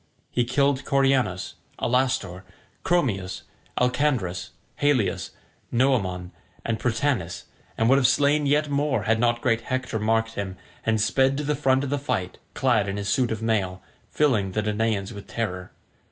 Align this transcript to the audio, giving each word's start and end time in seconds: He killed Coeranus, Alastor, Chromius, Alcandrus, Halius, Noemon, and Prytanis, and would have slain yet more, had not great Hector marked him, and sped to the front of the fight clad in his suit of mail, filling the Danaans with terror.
He 0.31 0.45
killed 0.45 0.83
Coeranus, 0.83 1.53
Alastor, 1.77 2.41
Chromius, 2.83 3.43
Alcandrus, 3.79 4.49
Halius, 4.81 5.29
Noemon, 5.71 6.31
and 6.65 6.79
Prytanis, 6.79 7.43
and 7.77 7.87
would 7.87 7.99
have 7.99 8.07
slain 8.07 8.47
yet 8.47 8.67
more, 8.67 9.03
had 9.03 9.19
not 9.19 9.41
great 9.41 9.61
Hector 9.61 9.99
marked 9.99 10.31
him, 10.33 10.57
and 10.83 10.99
sped 10.99 11.37
to 11.37 11.43
the 11.43 11.53
front 11.55 11.83
of 11.83 11.91
the 11.91 11.99
fight 11.99 12.39
clad 12.55 12.89
in 12.89 12.97
his 12.97 13.09
suit 13.09 13.29
of 13.31 13.43
mail, 13.43 13.83
filling 14.09 14.53
the 14.53 14.63
Danaans 14.63 15.13
with 15.13 15.27
terror. 15.27 15.71